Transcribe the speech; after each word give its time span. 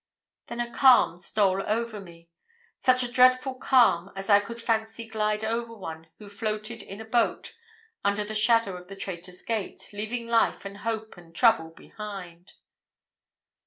Then 0.47 0.59
a 0.59 0.73
calm 0.73 1.19
stole 1.19 1.61
over 1.63 1.99
me 1.99 2.27
such 2.79 3.03
a 3.03 3.11
dreadful 3.11 3.53
calm 3.53 4.11
as 4.15 4.31
I 4.31 4.39
could 4.39 4.59
fancy 4.59 5.07
glide 5.07 5.43
over 5.45 5.75
one 5.75 6.07
who 6.17 6.27
floated 6.27 6.81
in 6.81 6.99
a 6.99 7.05
boat 7.05 7.55
under 8.03 8.23
the 8.23 8.33
shadow 8.33 8.75
of 8.77 8.87
the 8.87 8.95
'Traitor's 8.95 9.43
Gate,' 9.43 9.89
leaving 9.93 10.25
life 10.25 10.65
and 10.65 10.77
hope 10.77 11.17
and 11.17 11.35
trouble 11.35 11.69
behind. 11.69 12.53